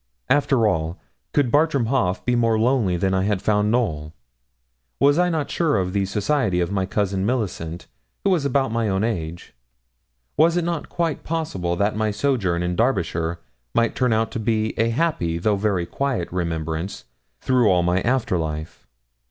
[0.31, 0.99] After all,
[1.31, 4.15] could Bartram Haugh be more lonely than I had found Knowl?
[4.99, 7.85] Was I not sure of the society of my Cousin Millicent,
[8.23, 9.53] who was about my own age?
[10.37, 13.41] Was it not quite possible that my sojourn in Derbyshire
[13.75, 17.05] might turn out a happy though very quiet remembrance
[17.39, 18.87] through all my after life?